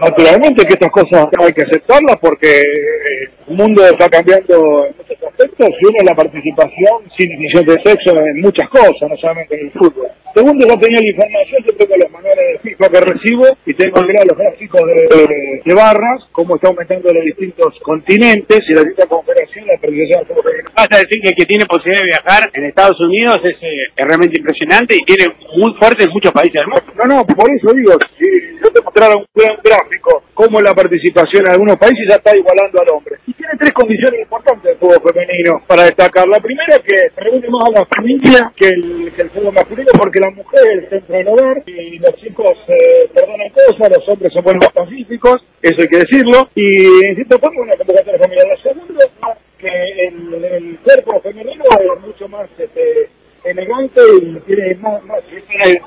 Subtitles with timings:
[0.00, 5.16] Naturalmente que estas cosas hay que aceptarlas porque eh, el mundo está cambiando en muchos
[5.26, 9.66] aspectos y uno la participación sin distinción de sexo en muchas cosas, no solamente en
[9.66, 10.08] el fútbol.
[10.34, 14.06] Segundo, yo tenía la información, yo tengo los manuales de FIFA que recibo y tengo
[14.06, 19.06] que los gráficos de, de, barras, cómo está aumentando los distintos continentes y la distintas
[19.06, 23.40] confederaciones la fútbol Basta decir que el que tiene posibilidad de viajar en Estados Unidos
[23.42, 26.84] es, eh, es realmente impresionante y tiene muy fuerte en muchos países del mundo.
[26.94, 28.26] No, no, por eso digo, si
[28.62, 32.80] yo te mostrara un gran gráfico, cómo la participación en algunos países ya está igualando
[32.80, 33.16] al hombre.
[33.26, 36.26] Y tiene tres condiciones importantes del fútbol femenino para destacar.
[36.28, 39.90] La primera es que reúne más a la familia que el, que el fútbol masculino
[39.98, 44.08] porque la mujer es el centro del hogar y los chicos eh, perdonan cosas, los
[44.08, 46.48] hombres son buenos pacíficos, eso hay que decirlo.
[46.54, 48.46] Y en cierto forma una convocatoria familiar.
[48.48, 49.04] La segunda
[49.58, 49.68] que
[50.06, 53.10] el, el cuerpo femenino es mucho más este,
[53.50, 54.78] elegante y tiene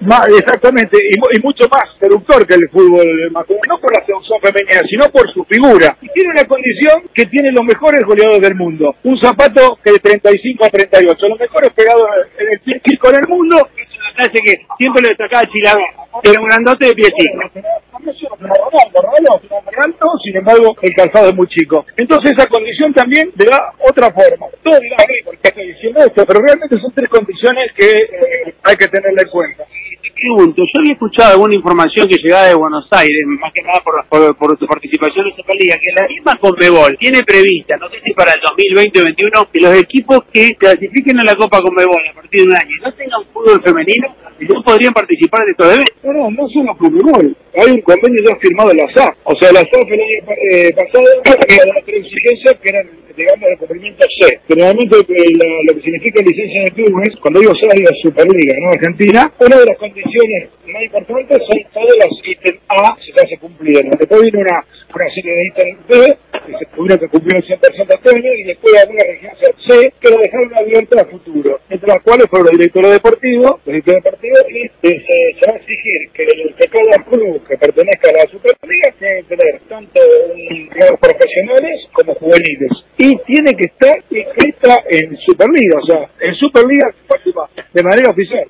[0.00, 4.82] más, exactamente y, mucho más seductor que el fútbol masculino, no por la seducción femenina,
[4.88, 5.96] sino por su figura.
[6.00, 9.98] Y tiene una condición que tiene los mejores goleadores del mundo, un zapato que de
[9.98, 12.06] 35 a 38, los mejores pegados
[12.38, 13.68] en el chico en el mundo.
[13.76, 15.82] Es una que siempre lo destacaba Chilago,
[16.22, 17.50] era un grandote de pie chico
[20.22, 21.84] sin embargo el calzado es muy chico.
[21.96, 24.46] Entonces esa condición también le da otra forma.
[24.62, 26.00] Todo dirá, ¿por qué estoy diciendo?
[26.14, 29.64] Pero realmente son tres condiciones que eh, hay que tenerla en cuenta.
[30.02, 33.80] Te pregunto, yo había escuchado alguna información que llegaba de Buenos Aires, más que nada
[33.80, 38.00] por, por, por tu participación en Superliga, que la misma Conmebol tiene prevista, no sé
[38.04, 42.02] si para el 2020 o 2021, que los equipos que clasifiquen a la Copa Conmebol
[42.08, 45.96] a partir de un año no tengan fútbol femenino, no podrían participar de estos eventos.
[46.02, 47.36] No, no, no solo Conmebol.
[47.54, 49.14] Hay un convenio ya firmado de la SAF.
[49.24, 53.48] O sea, la SAF el año eh, pasado había las tres exigencias que eran, digamos,
[53.48, 54.40] de cumplimiento C.
[54.48, 58.70] Generalmente la, lo que significa licencia de clubes, cuando digo C, digo Superliga, ¿no?
[58.70, 63.38] Argentina, una de las condiciones más importantes son todas las ítems A si ya se
[63.38, 63.90] cumplieron.
[63.98, 64.64] Después viene una,
[64.94, 68.42] una serie de ítems B que se tuvieron que cumplir el 100% este año y
[68.44, 72.58] después alguna regencia C que lo dejaron abierto a futuro, entre las cuales fueron los
[72.58, 77.56] directores deportivos, los directores y eh, se va a exigir que, que cada club que
[77.56, 80.00] pertenezca a la Superliga tiene que tener tanto
[80.36, 86.94] digamos, profesionales como juveniles y tiene que estar inscrita en Superliga, o sea, en Superliga
[87.72, 88.40] de manera oficial.